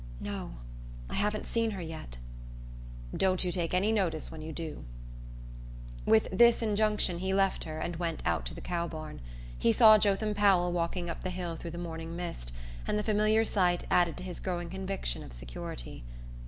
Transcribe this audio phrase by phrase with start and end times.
[0.19, 0.53] "No.
[1.11, 2.17] I haven't seen her yet."
[3.15, 4.83] "Don't you take any notice when you do."
[6.07, 9.21] With this injunction he left her and went out to the cow barn.
[9.59, 12.51] He saw Jotham Powell walking up the hill through the morning mist,
[12.87, 16.03] and the familiar sight added to his growing conviction of security.